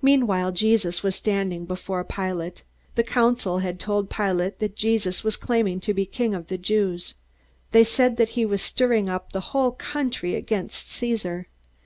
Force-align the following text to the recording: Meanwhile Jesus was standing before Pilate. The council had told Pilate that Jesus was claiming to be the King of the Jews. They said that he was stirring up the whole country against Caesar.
Meanwhile 0.00 0.52
Jesus 0.52 1.02
was 1.02 1.16
standing 1.16 1.64
before 1.64 2.04
Pilate. 2.04 2.62
The 2.94 3.02
council 3.02 3.58
had 3.58 3.80
told 3.80 4.08
Pilate 4.08 4.60
that 4.60 4.76
Jesus 4.76 5.24
was 5.24 5.36
claiming 5.36 5.80
to 5.80 5.92
be 5.92 6.02
the 6.04 6.10
King 6.12 6.34
of 6.36 6.46
the 6.46 6.56
Jews. 6.56 7.14
They 7.72 7.82
said 7.82 8.16
that 8.16 8.28
he 8.38 8.44
was 8.46 8.62
stirring 8.62 9.08
up 9.08 9.32
the 9.32 9.40
whole 9.50 9.72
country 9.72 10.36
against 10.36 10.88
Caesar. 10.92 11.48